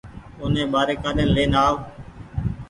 [0.39, 1.75] اوني ٻآري ڪآڏين لين آئي